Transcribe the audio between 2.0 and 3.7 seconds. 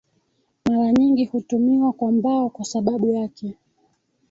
mbao kwa sababu yake